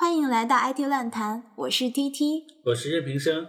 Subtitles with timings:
[0.00, 3.48] 欢迎来到 IT 乱谈，我是 T T，我是任平生。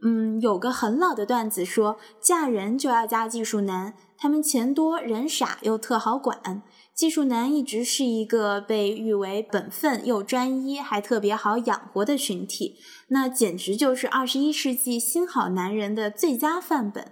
[0.00, 6.62] 嗯，有个很老的段子说，嫁人就要嫁技术男，他们钱多人傻又特好管。
[6.94, 12.76] 技术男一直是一个被誉为本分又专一，还特别好养活的群体，
[13.08, 17.10] 那简直就是二十一世纪新好男人的最佳范本。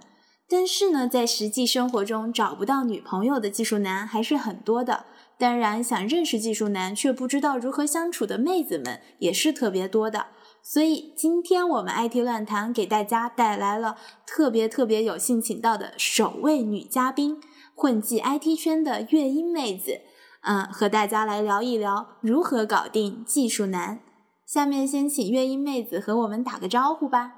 [0.49, 5.03] 但是呢，在实际生活中找不到女朋友的技术男还是很多的。
[5.39, 10.27] 当然，想认识技术男却不知道如何相处的妹子们也是特别多的。
[10.63, 13.95] 所以，今天我们 IT 乱谈给大家带来了
[14.25, 17.39] 特别特别有幸请到的首位女嘉宾，
[17.75, 20.01] 混迹 IT 圈的乐音妹子，
[20.41, 24.01] 嗯，和大家来聊一聊如何搞定技术男。
[24.45, 27.36] 下面先请乐音妹子和我们打个招呼吧。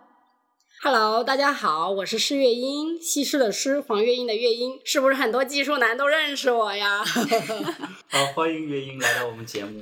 [0.81, 7.03] Hello，大家好，我是施月英，西施的施，黄月英的月英，是不是很多技术男都认识我呀？
[8.07, 9.81] 好，欢迎月英来到我们节目。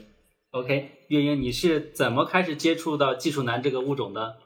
[0.50, 4.38] OK，月英，你是怎么开始接触到技术男这个物种的？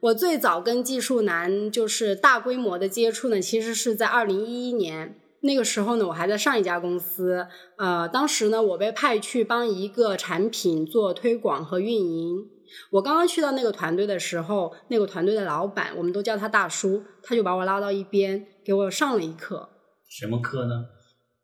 [0.00, 12.46] 我最早跟技术男就是大规模的接触呢，其实是在二零一一年，那个时候呢，我还在上一家公司，呃，当时呢，我被派去帮一个产品做推广和运营。
[12.90, 19.68] 我刚刚去到那个团队的时候，那个团队的老板，我们都叫他大叔，他就把我拉到一边，给我上了一课。
[20.08, 20.86] 什么课呢？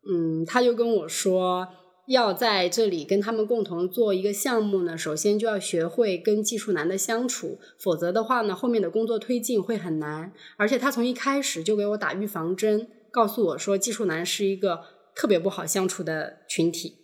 [0.07, 1.67] 嗯，他就跟我说，
[2.07, 10.31] 要在这里跟他们共同做一个项目呢，首先就要学会跟技术男的相处，否则的话呢，后面的工作推进会很难。
[10.57, 14.81] 而且他从一开始就给我打预防针，告诉我说，技术男是一个
[15.15, 16.97] 特别不好相处的群体。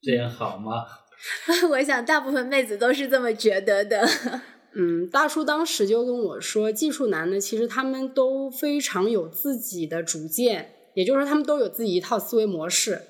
[0.00, 0.84] 这样好吗？
[1.70, 4.08] 我想大部分妹子都是这么觉得的。
[4.74, 13.00] 嗯，大叔当时就跟我说，技术男呢，其实他们都非常有自己的主见，也就是说，他们都有自己一套思维模式。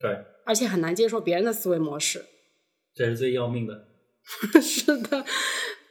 [0.00, 0.24] 对。
[0.46, 2.24] 而且很难接受别人的思维模式。
[2.94, 3.74] 这是最要命的。
[4.62, 5.24] 是的，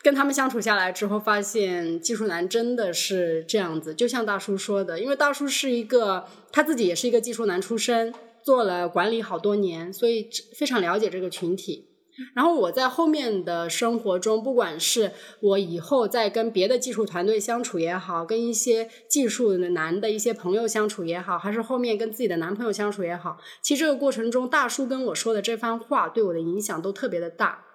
[0.02, 8.12] 跟他们相处下来之后，发现技术男真的是这样子，就像大叔说的，因为大叔是一个他自己也是一个技术男出身。
[8.48, 11.90] 做了管理好多年，所以非常了解这个群体。
[12.34, 27.66] 然后我在后面的生活中，不管是我以后在跟别的技术团队相处也好，跟一些技术男的一些朋友相处也好，还是后面跟自己的男朋友相处也好，其实这个过程中，大叔跟我说的这番话对我的影响都特别的大。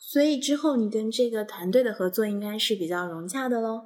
[0.00, 3.82] 所以之后你跟这个团队的合作应该是比较融洽的喽。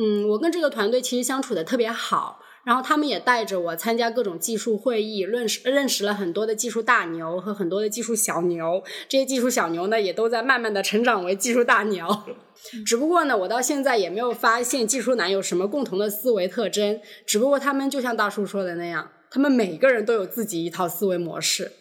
[0.00, 2.38] 嗯，我跟这个团队其实相处的特别好。
[2.64, 8.82] 然后他们也带着我参加各种技术会议，认识认识了很多的技术大牛和很多的技术小牛。
[9.08, 12.06] 这些技术小牛呢，也都在慢慢的成长为技术大牛。
[12.86, 17.00] 只不过呢，我到现在也没有发现技术男有什么共同的思维特征。
[17.26, 21.72] 只不过他们就像大叔说的那样，他们每个人都有自己一套思维模式。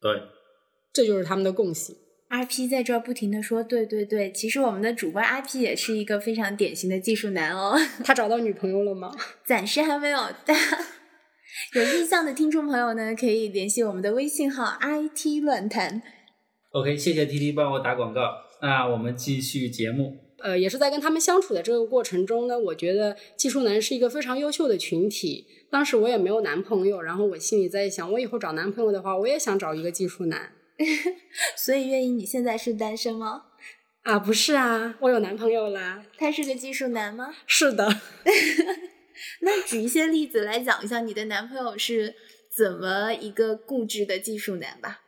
[0.00, 0.22] 对，
[0.92, 1.96] 这就是他们的共性。
[2.34, 7.76] R P 在这不停的说，对对对，其实我们的主播 R P 也是一个非常典型的技术男哦。
[8.02, 9.14] 他找到女朋友了吗？
[9.44, 10.18] 暂时还没有。
[10.46, 10.56] 但
[11.74, 16.00] 有意向的听众朋友呢，可以联系我们的微信号 I T 乱谈。
[16.70, 18.22] OK，谢谢 T T 帮我打广告。
[18.62, 20.16] 那我们继续节目。
[20.38, 25.46] 呃，也是在跟他们相处的这个过程中呢，我觉得技术男是一个非常优秀的群体。
[25.70, 30.52] 当时我也没有男朋友，然后我心里在想，我以后找男朋友的话，我也想找一个技术男。
[31.56, 33.44] 所以，愿意，你现在是单身吗？
[34.02, 36.04] 啊，不是啊，我有男朋友啦。
[36.18, 37.34] 他是个技术男吗？
[37.46, 38.00] 是的。
[39.42, 42.14] 那举一些例子来讲一下，你的男朋友是
[42.56, 45.00] 怎么一个固执的技术男吧？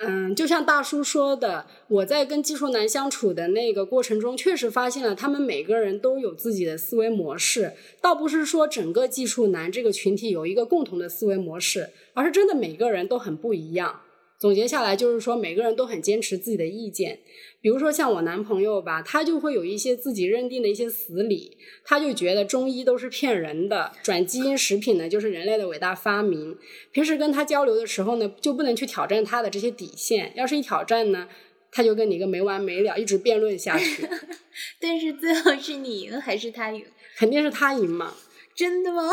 [0.00, 7.74] 嗯，就像大叔说的，我在跟技术男相处的那个过程中，确实发现了他们每个人都有自己的思维模式。
[8.00, 14.00] 倒不是说整个技术男这个群体有一个共同的思维模式，而是真的每个人都很不一样。
[14.42, 17.20] 总结下来就是说，每个人都很坚持自己的意见。
[17.60, 26.58] 比如说像我男朋友吧，他就会有一些自己认定的一些死理，他就觉得中医都是骗人的，转基因食品呢就是人类的伟大发明。
[26.90, 30.32] 平时跟他交流的时候呢，就不能去挑战他的这些底线。
[30.34, 31.28] 要是一挑战呢，
[31.70, 34.08] 他就跟你个没完没了，一直辩论下去。
[34.82, 36.84] 但是最后是你赢还是他赢？
[37.16, 38.12] 肯定是他赢嘛？
[38.56, 39.08] 真的吗？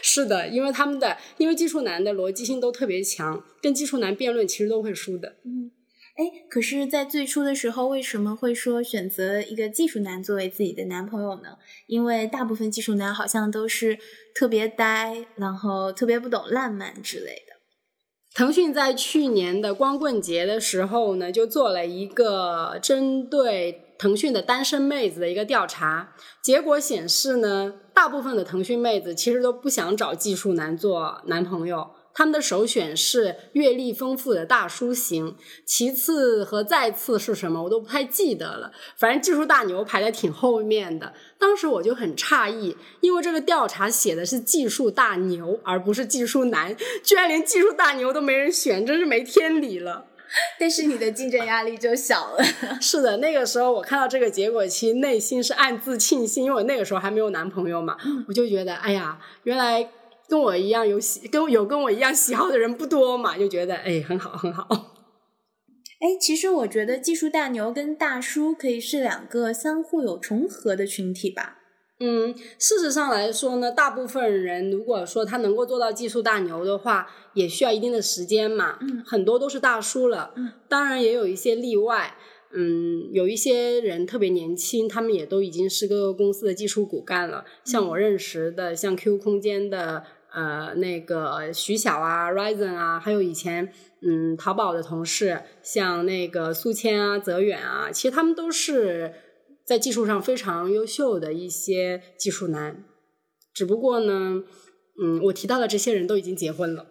[0.00, 5.36] 是的，因为他们的因为技术男的逻辑性都特别强，跟技术男辩论其实都会输的。
[5.44, 5.70] 嗯，
[6.16, 11.58] 哎，可是，在最初的时候，为什么会说选择一个技术男作为自己的男朋友呢？
[11.86, 13.98] 因为大部分技术男好像都是
[14.34, 17.52] 特别呆，然后特别不懂浪漫之类的。
[18.34, 23.88] 腾讯在去年的光棍节的时候呢，就做了一个针对。
[24.02, 26.12] 腾讯的单身妹子的一个调查
[26.42, 38.72] 结果显示呢，大部分的腾讯妹子其实都不想找技术男做男朋友，他们的首选是阅历丰富的大叔型，其次和再次是什么我都不太记得了。
[38.96, 41.14] 反正技术大牛排在挺后面的。
[41.38, 50.06] 当时我就很诧异，因为这个调查写的是技术大牛，而不是技术男，居然连技术大牛都没人选，真是没天理了。
[50.58, 52.44] 但是你的竞争压力就小了。
[52.80, 57.96] 是的，那个时候我看到这个结果，其实内心是暗自庆幸，因为我那个时候还没有男朋友嘛，
[58.28, 59.88] 我就觉得，哎呀，原来。
[60.28, 64.66] 跟我一样有喜跟有跟我一样喜好的人不多嘛，就觉得哎很好很好。
[66.00, 71.58] 哎，其实我觉得技术大牛跟大叔可以是两个相互有重合的群体吧。
[72.04, 78.78] 嗯，事实上来说呢，大部分人如果说他能够做到技术大牛的话，也需要一定的时间嘛。
[78.80, 80.32] 嗯，很多都是大叔了。
[80.34, 82.16] 嗯，当然也有一些例外。
[82.54, 87.44] 嗯，有一些人特别年轻，他们也都已经是各个公司的技术骨干了。
[87.64, 90.02] 像我认识的，像 Q 空间的。
[90.34, 93.70] 呃，那个徐晓啊，Ryzen 啊，还有以前
[94.00, 99.12] 嗯淘宝的同事，像那个苏谦啊、泽远啊，其实他们都是
[99.64, 102.84] 在技术上非常优秀的一些技术男。
[103.54, 104.42] 只不过呢，
[105.02, 106.86] 嗯，我提到的这些人都已经结婚了。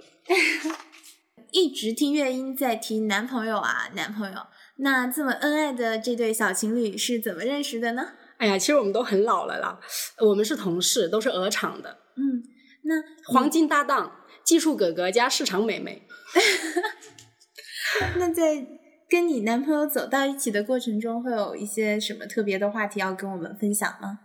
[1.51, 4.39] 一直听乐音在提男朋友啊，男朋友。
[4.77, 8.13] 那这么恩爱的这对小情侣是怎么认识的呢？
[8.37, 9.79] 哎呀，其实我们都很老了啦，
[10.19, 11.97] 我们是同事，都是鹅厂的。
[12.15, 12.43] 嗯。
[12.83, 12.95] 那
[13.31, 16.07] 黄金搭档，技术哥哥加市场美眉。
[18.17, 18.65] 那在
[19.11, 24.19] 跟你男朋友走到一起的过程中，会有一些什么特别的话题要跟我们分享吗？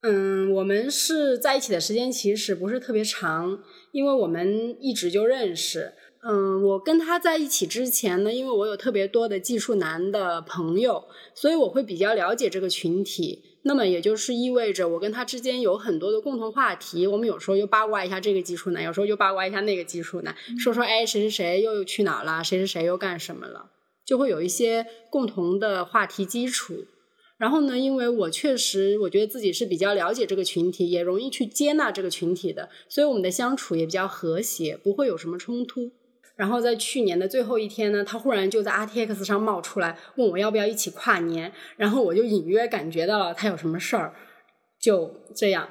[0.00, 3.62] 嗯，我们是在一起的时间其实不是特别长，
[3.92, 5.92] 因为我们一直就认识。
[6.22, 11.04] 嗯，我跟他在一起之前呢，因为我有特别多的技术男的朋友，
[11.34, 13.49] 所以我会比较了解这个群体。
[13.62, 17.06] 那么也就是意味着，我跟他之间有很多的共同话题。
[17.06, 23.70] 我们有时候又八卦一下这个技术男，有时候又八卦一下那个技术男，说说哎谁谁谁又又去哪了，谁谁谁又干什么了，
[24.04, 26.86] 就会有一些共同的话题基础。
[27.36, 35.90] 然后呢，因为我确实我觉得自己是比较了解这个群体，也容易去接纳这个群体的，所以我们的相处也比较和谐，不会有什么冲突。
[36.40, 41.52] 然后在去年的最后一天呢，他忽然就在 RTX 上冒出来，问我要不要一起跨年。
[41.76, 44.14] 然后我就隐约感觉到了他有什么事儿，
[44.80, 45.68] 就这样，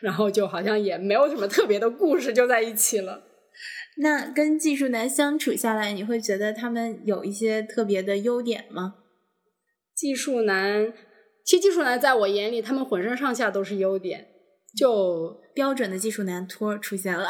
[0.00, 3.22] 然后就好像也没有什么特别的故事，就在一起了。
[3.98, 8.96] 那跟技术男相处下来，你会觉得他们有一些特别的优点吗？
[9.94, 10.92] 技术男，
[11.44, 14.26] 其实技术男在我眼里，他们浑身上下都是优点。
[14.76, 17.28] 就标准的技术男托出现了，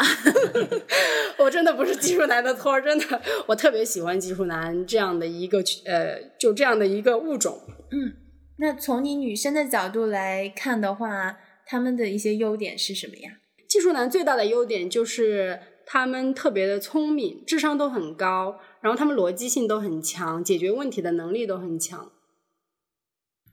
[1.39, 7.61] 我真的不是技术男的托，真的，我特别喜欢技术男这样的一个呃，就这样的一个物种。
[7.91, 8.13] 嗯，
[8.59, 13.39] 那从你女生的角度来看的话，他们的一些优点是什么呀？
[13.69, 22.11] 技术男最大的优点就是他们特别的聪明，智商都很高，然后他们逻辑性都很强，解决问题的能力都很强。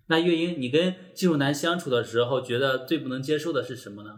[0.07, 4.12] 那月英，你跟技术男相处的时候，觉得最不能接受的是什么呢？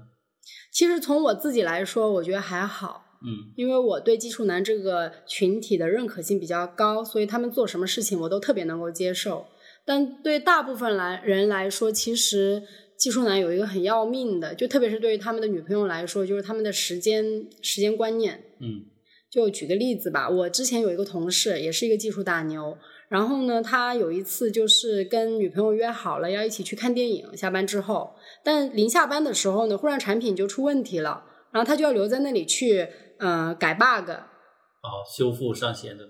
[0.71, 3.05] 其实从我自己来说，我觉得还好。
[3.25, 9.47] 嗯，因为我对技术男这个群体的认可性比较高，所以他们做什么事情我都特别能够接受。
[9.85, 12.61] 但对大部分来人来说，其实
[12.95, 18.43] 技术男有一个很要命的，就特别是对于他们的女朋友来说，就是他们的时间时间观念。
[18.59, 18.85] 嗯，
[19.29, 22.77] 就举个例子吧，我之前有一个同事，也是一个技术大牛。
[23.09, 32.87] 然后呢，他有一次就是跟女朋友约好了要一起去看电影，下班之后，但临下班的时候呢，忽然产品就出问题了，然后他就要留在那里去，
[33.17, 36.03] 呃，改 bug，哦，修复上线的。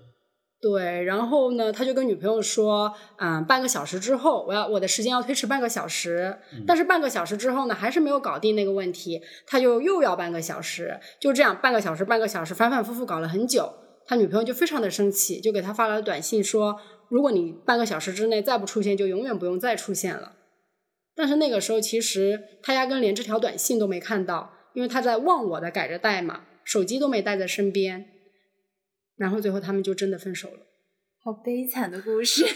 [0.60, 6.36] 对，然后呢，他就跟女朋友说，嗯，半个小时之后，我要我的时间要推迟半个小时，
[6.66, 13.72] 但是半个小时之后呢，还是没有搞定那个问题，他就又要半个小时，就这样半个小时半个小时反反复复搞了很久。
[14.04, 20.32] 他女朋友就非常的生气，就给他发了短信说：“如果你半个小时之内再不出现，就永远不用再出现了。”
[21.14, 28.06] 但是那个时候，其实他压根连这条短信都没看到，因为他在忘我的改着代码，手机都没带在身边。
[29.18, 30.60] 然后最后他们就真的分手了。
[31.22, 32.46] 好悲惨的故事，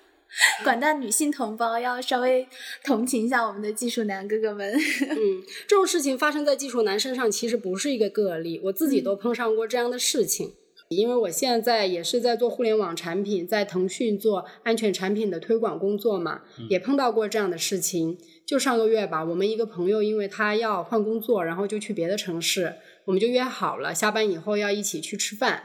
[0.62, 2.46] 广大女性同胞要稍微
[2.84, 4.72] 同情一下我们的技术男哥哥们。
[4.72, 10.52] 嗯， 这种事情发生在技术男身上其实不是一个个例，我自己都碰上过这样的事情。
[10.88, 18.18] 因为我现在也是在做互联网产品，在腾讯做安全产品的推广工作嘛，也碰到过这样的事情。
[18.46, 22.74] 就上个月吧，我们一个朋友，因为他要换工作，然后就去别的城市，
[23.06, 25.62] 我们就约好了下班以后要一起去吃饭。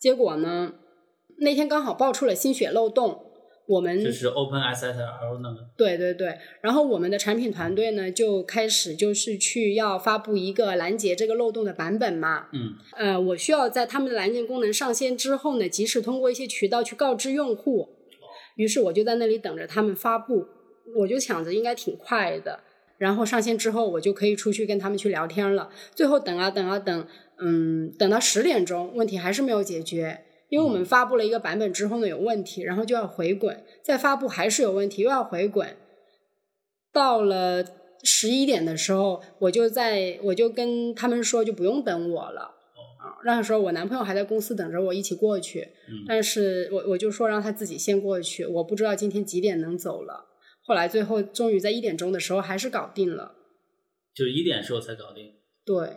[0.00, 0.72] 结果呢，
[1.40, 3.26] 那天刚好爆出了心血漏洞，
[3.68, 5.60] 我们就是 Open SSL 那个。
[5.76, 12.46] 对对对，然后我们的产品团队呢就开始就是去要发布一个拦截这个漏洞的版本嘛。
[12.52, 17.90] 嗯呃，我需要在他们的拦截功能上线之后呢，及时通过一些渠道去告知用户。
[18.56, 20.46] 于是我就在那里等着他们发布，
[20.96, 22.60] 我就想着应该挺快的。
[22.98, 25.70] 然后上线之后，我就可以出去跟他们去聊天了。
[25.94, 27.06] 最后等啊等啊等，
[27.42, 30.24] 嗯，等到十点钟，问题还是没有解决。
[30.48, 35.76] 因为我们发布了一个版本之后呢有问题，然后就要回滚，再发布还是有问题，又要回滚。
[36.92, 37.64] 到了
[38.02, 42.56] 十一点的时候，我就在我就跟他们说就不用等我了。
[43.00, 50.26] 啊，那时候我男朋友还在公司等着我一起过去，嗯但是我我就说让他自己先过去，我不知道今天几点能走了。
[50.62, 53.36] 后来最后终于在一点钟的时候还是搞定了。
[54.14, 55.32] 就一点时候才搞定。
[55.64, 55.88] 对，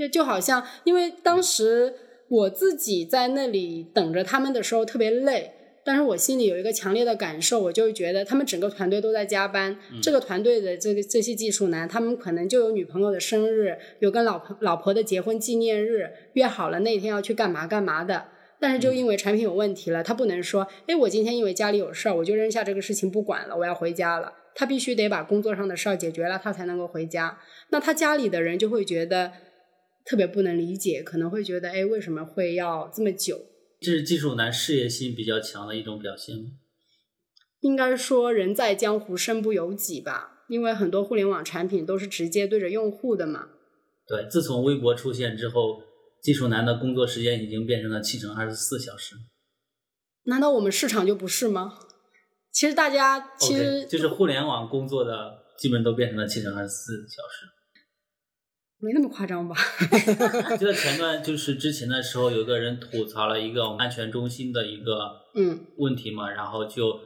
[0.00, 1.92] 就就好像因为当时
[2.28, 5.52] 我自己在那里等着他们的时候特别累，
[5.84, 9.76] 但是我心里有一个强烈的感受，我就觉得他们整个团队都在加班。
[10.02, 18.24] 这个团队的这个这些技术男，他们可能就有女朋友的生日，有跟老婆老婆的结婚纪念日，约好了那天要去干嘛干嘛的。
[18.58, 24.32] 但是就因为产品有问题了，他不能说，哎，我今天因为家里有事儿，我就扔下这个事情不管了，我要回家了。
[24.54, 27.38] 他必须得把工作上的事儿解决了，他才能够回家。
[27.70, 29.32] 那他家里的人就会觉得
[30.04, 33.46] 特别不能理解，可能会觉得，哎，为什么会要这么久？
[33.80, 36.44] 这是技术男事业心比较强的一种表现吗？
[37.60, 43.48] 应该说人在江湖身不由己吧，因为很多互联网产品都是直接对着用户的嘛。
[44.06, 45.82] 对，自从微博出现之后，
[46.22, 49.14] 技术男的工作时间已经变成了七乘二十四小时。
[50.24, 51.78] 难道我们市场就不是吗？
[52.52, 57.46] 其实大家其实就是互联网工作的基本都变成了七乘二十四小时。
[58.80, 59.54] 没那么夸张吧？
[60.50, 64.94] 我记得前段就是之前的时候，有个人吐槽了一个我们安全中心的一个
[65.36, 66.98] 嗯问题嘛，然后就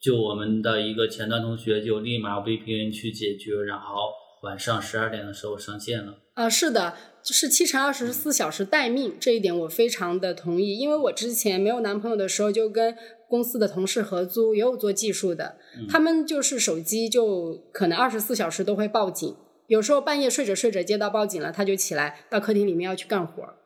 [0.00, 4.10] 就我们的一个前端同学就立马 VPN 去解决，然后
[4.42, 6.14] 晚上十二点的时候上线了。
[6.34, 10.78] 啊，是的，就是七乘二十四小时待命，这一点我非常的同意。
[10.78, 12.94] 因为我之前没有男朋友的时候，就跟
[13.28, 15.56] 公司的同事合租，也有做技术的，
[15.88, 19.34] 他们就是手机就可能二十四小时都会报警，
[19.66, 23.56] 有时候半夜睡着睡着接到报警了，他就起来到客厅里面要去干活儿。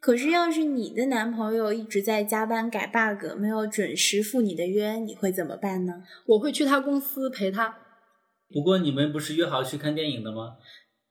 [0.00, 6.04] 可是要是你的男朋友一直在加班改 bug，没有准时赴你的约，你会怎么办呢？
[6.26, 7.78] 我会去他公司陪他。
[8.48, 10.56] 不过你们不是约好去看电影的吗？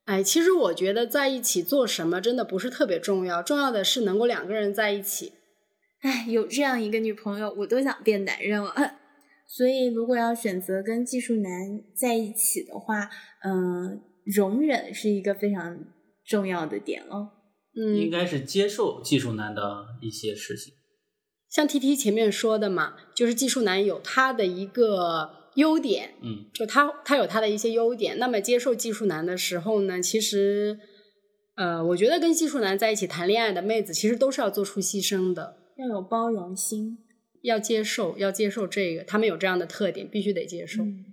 [0.06, 5.34] 哎，其实我觉得在一起做什么真的不是特别重要，重要的是能够两个人在一起。
[6.02, 8.74] 哎，有这样一个女朋友，我都想变男人了。
[9.48, 13.10] 所以，如果要选择跟技术男在一起的话，
[13.44, 15.86] 嗯、容忍是一个非常
[16.26, 17.30] 重要的点哦。
[17.74, 20.74] 嗯，应该是接受技术男的一些事情。
[21.50, 28.20] 像 T T 前面说的嘛，就是技术男有他的一个优点，嗯，就他他有他的一些优点。
[28.20, 30.78] 那么接受技术男的时候呢，其实，
[31.56, 36.98] 呃，我觉得跟技术男在一起谈恋爱的妹子，其实都是要做出牺牲的，要有包容心。
[37.42, 40.84] 要接受，要接受这个，他们有这样的特点，必须得接受。
[40.84, 41.06] 嗯，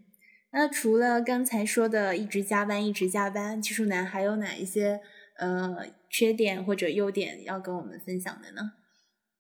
[0.53, 5.01] 那除了刚才说的一直加班、一直加班，技术男还有哪一些
[5.39, 8.73] 呃缺点或者优点要跟我们分享的呢？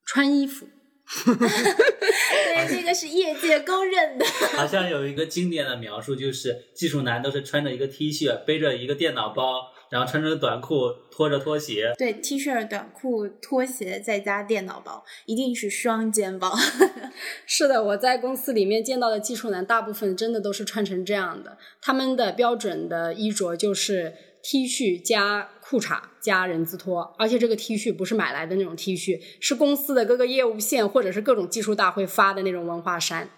[0.07, 0.69] 穿衣服，
[1.25, 4.25] 对，这个是业界公认的。
[4.55, 11.93] 好像有一个经典的描述，就是技术男都是穿着一个 T 恤，背着一个电脑包，然后穿着短裤，拖着拖鞋。
[11.97, 16.53] 对，T 恤、短裤、拖鞋，再加电脑包，一定是双肩包。
[17.47, 21.57] 是的，我在公司里面见到的技术男，大部分真的都是穿成这样的。
[21.81, 33.31] 他们的标准的衣着就是 T 恤加裤衩加人字拖，而且这个 T 恤不是买来的那种 T 恤，是公司的各个业务线或者是各种技术大会发的那种文化衫。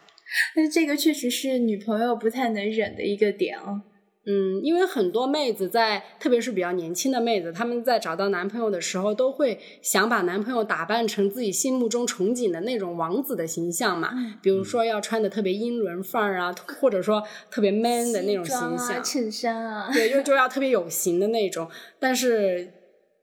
[0.57, 3.83] 那这个确实是女朋友不太能忍的一个点哦。
[4.29, 14.11] 嗯，因为很多妹子在，特别是比较年轻的妹子，她们在找到男朋友的时候，都会想把男朋友打扮成自己心目中憧憬的那种王子的形象嘛。
[14.15, 14.35] 嗯。
[14.43, 18.97] 比如说要穿的特别英伦范儿啊，或者说特别 man 的那种形象。
[18.97, 22.73] 啊，衬衫啊，对，就就要特别有型的那种，但是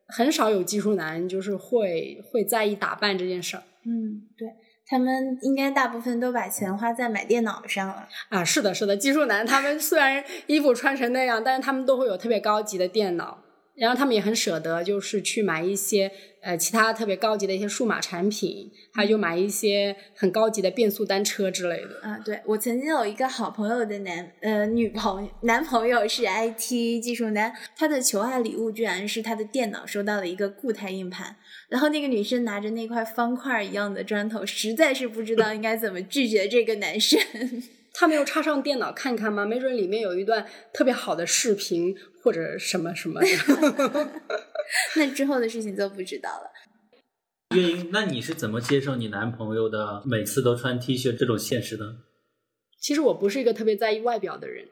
[0.07, 3.63] 很少有技术男就是会会在意打扮这件事儿。
[3.85, 4.47] 嗯，对
[4.85, 8.07] 他们应该大部分都把钱花在买电脑上了。
[8.29, 8.43] 啊。
[8.43, 13.39] 是的，是的，技术男他们虽然衣服穿成那样，但是他们都会有特别高级的电脑。
[13.75, 16.11] 然后他们也很舍得，就是去买一些
[16.43, 22.07] 呃其他特别高级的一些数码产品，还有就买一些很高级的变速单车之类的。
[22.07, 31.35] 啊，对我曾经有一个好朋友的男呃女朋男朋友是 IT 技术男，他的求爱礼物居然是他的电脑收到了一个固态硬盘，
[31.73, 37.19] 然后那个女生拿着那块方块一样的砖头，实在是不知道应该怎么拒绝这个男生。
[37.95, 39.43] 他没有插上电脑看看吗？
[39.43, 44.11] 没准里面有一段特别好的视频或者什么什么的。
[44.97, 46.51] 那之后的事情就不知道了。
[47.55, 51.85] 月英，那你是怎么接受你男朋友的每次都穿 T 恤这种现实的？
[52.79, 54.67] 其实我不是一个特别在意外表的人。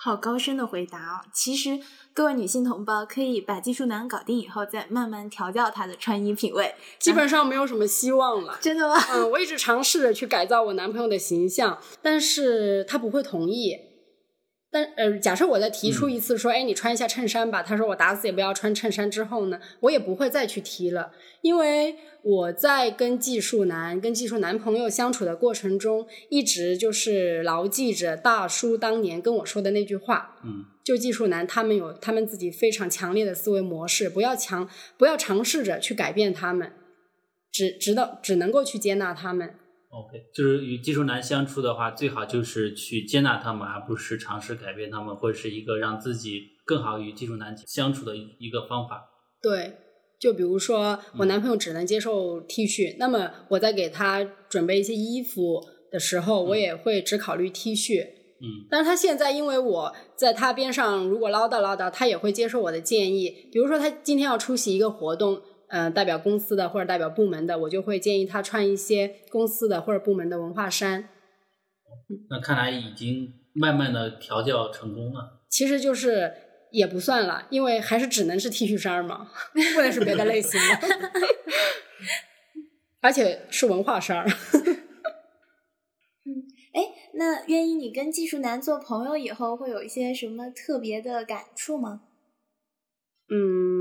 [0.00, 1.20] 好高深的回答哦！
[1.34, 1.80] 其实
[2.14, 6.72] 各位女性同胞可以把技术男搞定以后，再慢慢调教他的穿衣品味。
[7.00, 8.56] 基本上没有什么希望了。
[8.60, 8.94] 真的吗？
[9.12, 13.76] 嗯，我一直尝试着去改造我男朋友的形象，但是他不会同意。
[14.70, 21.10] 但呃，假设我再提出一次说，哎，你穿一下衬衫吧，他说我打死也不要穿衬衫之后呢，我也不会再去提了，
[21.40, 36.72] 因为我在跟技术男、跟技术男朋友相处的过程中，一直就是牢记着大叔当年跟我说的那句话，嗯，就技术男他们有他们自己非常强烈的思维模式，不要强，不要尝试着去改变他们，
[37.50, 39.54] 只直到只能够去接纳他们。
[39.90, 49.08] OK，就是与技术男相处的话，最好就是去接纳他们，而不是尝试改变他们，或者是一个让自己更好与技术男相处的一一个方法。
[49.40, 49.78] 对，
[50.20, 58.04] 就比如说我男朋友只能接受 T 恤，那么我在给他准备一些衣服的时候，我也会只考虑 T 恤。
[58.40, 63.48] 嗯，但是他现在因为我在他边上，如果唠叨唠叨，他也会接受我的建议。
[63.50, 65.40] 比如说他今天要出席一个活动。
[65.68, 71.08] 呃，代表公司的或者代表部门的，我就会建议他穿一些公司的或者部门的文化衫。
[72.30, 75.42] 那看来已经慢慢的调教成功了。
[75.48, 76.32] 其实就是
[76.70, 79.30] 也不算了，因为还是只能是 T 恤衫嘛，
[79.74, 80.88] 不能是别的类型的，
[83.00, 84.26] 而且是文化衫。
[84.26, 84.32] 嗯，
[86.74, 86.82] 哎，
[87.14, 92.02] 那愿意你跟技术男做朋友以后，会有一些什么特别的感触吗？
[93.30, 93.77] 嗯，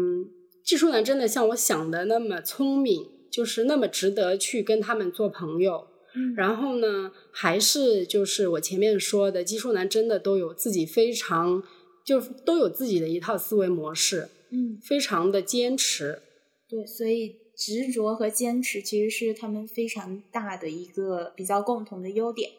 [0.68, 5.88] 技术男真的像我想的那么聪明，就是那么值得去跟他们做朋友。
[6.14, 11.64] 嗯然后呢，还是就是我前面说的，技术男真的都有自己非常，
[12.04, 16.22] 就都有自己的一套思维模式，嗯，非常的坚持。
[16.68, 22.52] 对，所以执着和坚持其实是他们非常大的一个比较共同的优点。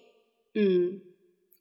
[0.54, 1.02] 嗯，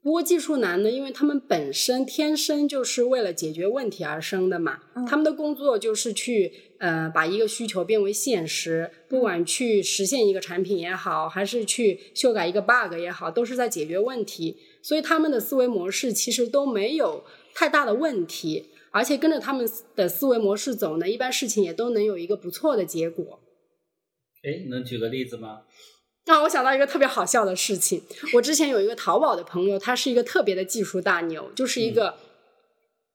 [0.08, 23.42] 不过技术男呢，因为他们本身天生就是为了解决问题而生的嘛，嗯他们的工作就是去呃把一个需求变为现实，不管去实现一个产品也好，还是去修改一个 bug 也好，都是在解决问题，所以他们的思维模式其实都没有太大的问题，而且跟着他们的思维模式走呢，一般事情也都能有一个不错的结果。
[24.42, 25.64] 哎，能举个例子吗？
[26.28, 28.04] 让我想到一个特别好笑的事情。
[28.34, 32.16] 我之前有一个淘宝的朋友，他是一个特别的技术大牛，就是一个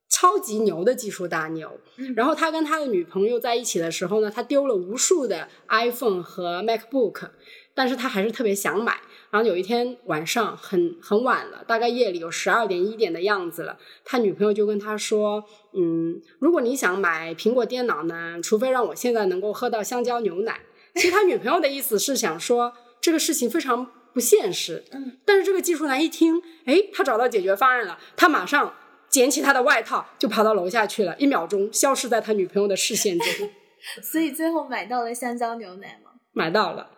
[0.09, 1.79] 超级牛的技术大牛。
[1.97, 7.29] 嗯然后他跟他的女朋友在一起的时候呢，他丢了无数的 iPhone 和 MacBook，
[7.75, 8.99] 但是他还是特别想买。
[9.31, 20.61] 然后有一天晚上很很晚了，大概夜里有十二点一点的样子了，他女朋友就跟他说：“嗯，如果你想买苹果电脑呢，除非让我现在能够喝到香蕉牛奶。”
[20.95, 28.75] 其实他女朋友的意思是想说这个事情非常不现实，嗯，但是这个技术男一听，哎，他找到解决方案了，他马上
[29.09, 33.51] 捡起他的外套就跑到楼下去了，一秒钟消失在他女朋友的视线中，
[34.01, 36.13] 所以最后买到了香蕉牛奶吗？
[36.33, 36.91] 买到了。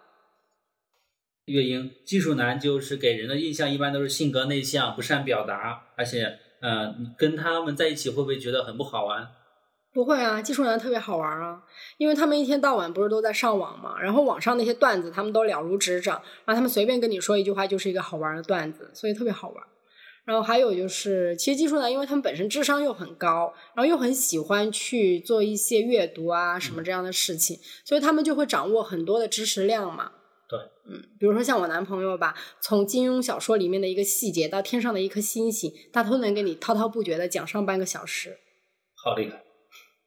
[1.46, 9.28] 月英，技术男就是给人的印象一般都是性格内向、不善表达，而且，呃，你跟他们在一起会不会觉得很不好玩？
[9.94, 11.62] 不会啊，技术男特别好玩啊，
[11.98, 19.64] 因为他们一天到晚不是都在上网嘛，然后网上那些段子他们都了如指掌，然后他们随便跟你说一句话就是一个好玩的段子，所以特别好玩。
[20.24, 30.10] 然后还有就是，其实技术男因为他们本身智商又很高，然后又很喜欢去做一些阅读啊什么这样的事情，所以他们就会掌握很多的知识量嘛。
[30.48, 30.58] 对，
[30.90, 38.38] 嗯，比如说像我男朋友吧，从金庸小说里面的一个细节到天上的一颗星星，他都能给你滔滔不绝的讲上半个小时。
[39.04, 39.43] 好厉害！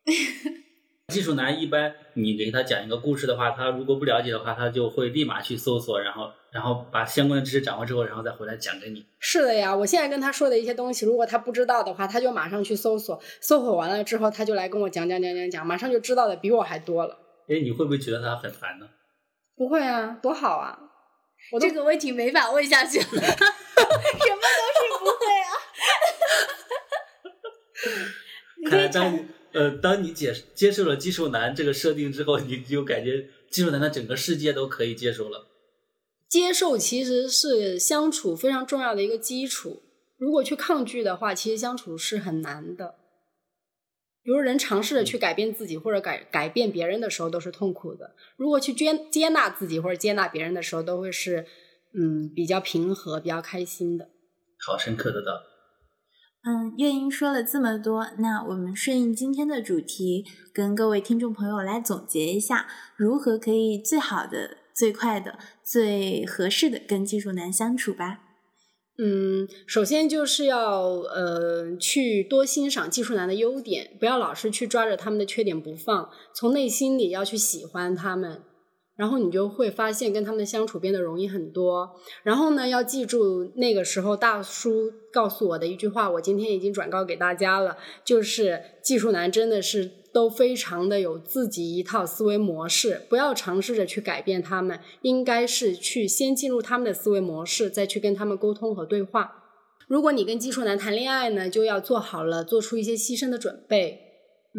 [1.14, 9.06] 技术男一般，你给他讲一个故事的话，他如果不了解的话，他就会立马去搜索，然后然后把相关的知识掌握之后，然后再回来讲给你。
[9.20, 17.18] 是的呀，我现在跟他说的一些东西，如果他不知道的话，他就马上去搜索，搜索完了之后，他就来跟我讲讲讲讲讲，马上就知道的比我还多了。
[17.48, 18.88] 哎，你会不会觉得他很烦呢？
[19.56, 20.78] 不会啊，多好啊！
[21.54, 25.50] 我这个问题没法问下去了， 什么都是不会啊。
[28.60, 29.26] 你可以看来当讲，
[29.58, 35.48] 呃，当你解接受了技术男这个设定之后，你就感觉技术男的整个世界都可以接受了。
[36.30, 39.82] 接受其实是相处非常重要的一个基础。
[40.20, 42.96] 如果去抗拒的话，其实相处是很难的。
[44.22, 48.14] 比如人尝试着去改变自己或者改改变别人的时候，都是痛苦的。
[48.36, 51.48] 如果去接接纳自己或者接纳别人的时候，都会是
[51.94, 54.10] 嗯比较平和、比较开心的。
[54.60, 55.57] 好深刻的道理。
[56.44, 60.24] 嗯，月英说了这么多，那我们顺应今天的主题，
[60.54, 68.20] 跟各位听众朋友来总结一下，如何可以最好的、最快的、最合适的跟技术男相处吧。
[68.98, 78.42] 嗯，首先就是要呃去多欣赏技术男的优点，不要老是去抓着他们的缺点不放，从内心里要去喜欢他们。
[78.98, 81.92] 然后你就会发现跟他们相处变得容易很多。
[82.24, 99.44] 然后呢，要记住那个时候大叔告诉我的一句话，我今天已经转告给大家了，就是技术男真的是都非常的有自己一套思维模式，不要尝试着去改变他们，应该是去先进入他们的思维模式，再去跟他们沟通和对话。
[99.88, 104.07] 如果你跟技术男谈恋爱呢，就要做好了做出一些牺牲的准备。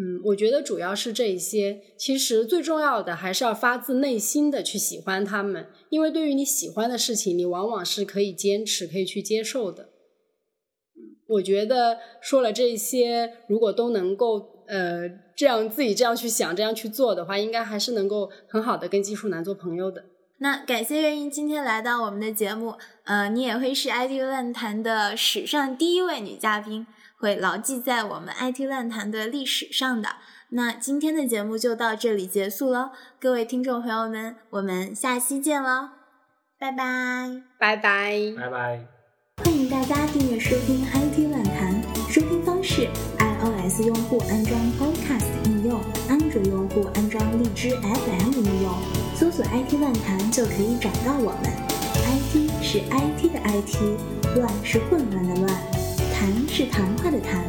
[0.01, 1.81] 嗯，我觉得主要是这一些。
[1.97, 9.89] 其实最重要的还是要发自内心的去喜欢他们，因为对于你喜欢的事情，你往往是可以坚持、可以去接受的。
[11.27, 15.01] 我觉得说了这些，如果都能够呃
[15.35, 20.05] 这样自己这样去想、这样去做的话，应该还是能够很好的跟技术男做朋友的。
[20.37, 26.87] 那感谢月英今天来到我们的节目，呃，你也会是 IT 论坛的史上第一位女嘉宾。
[27.19, 30.09] 会牢记在我们 IT 论坛的历史上的。
[30.51, 35.89] 那今天的节目就到这里结束了，各位听众朋友们，我们下期见喽，
[36.57, 38.85] 拜拜，拜拜，拜拜。
[39.43, 42.87] 欢迎大家订阅收听 IT 论坛，收听方式
[43.19, 45.79] ：iOS 用户安装 Podcast 应用，
[46.09, 48.73] 安卓用户安装荔枝 FM 应用，
[49.15, 51.43] 搜索 IT 论坛就可以找到我们。
[52.09, 55.68] IT 是 IT 的 IT，乱是混乱的乱。
[56.19, 57.45] 谈是谈话的谈，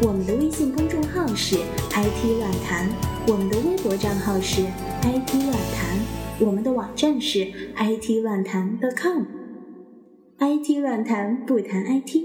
[0.00, 1.56] 我们的微信公众号是
[1.90, 2.88] IT 乱谈，
[3.28, 4.62] 我们的微博账号是
[5.02, 5.98] IT 乱谈，
[6.40, 7.44] 我们的网站是
[7.76, 12.16] IT 乱谈 .com，IT 乱谈不谈 IT，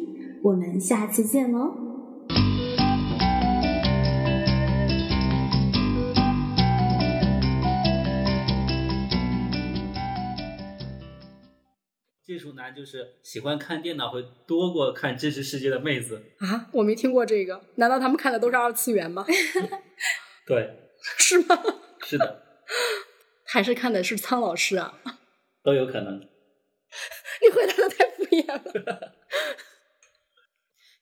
[0.42, 1.89] 我们下次见喽。
[12.40, 16.68] 术男就是喜欢看电脑会多过看真实世界的妹子啊！
[16.72, 19.26] 我没听过这个，难道他们看的都是二次元吗？
[20.48, 21.62] 对， 是吗？
[22.04, 22.42] 是的，
[23.46, 24.96] 还是看的是苍老师啊？
[25.62, 26.20] 都有可能。
[27.42, 28.48] 你回答的太敷衍
[28.86, 29.14] 了。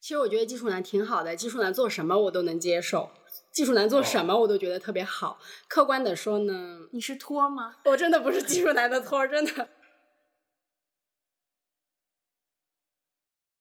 [0.02, 3.12] 其实我觉得技术男挺好的，技术男做什么我都能接受，
[3.52, 5.40] 技术男做什么我都觉得特别好。
[5.68, 7.76] 客观的说呢，你是托吗？
[7.86, 9.70] 我真的不是技术男的托，真的。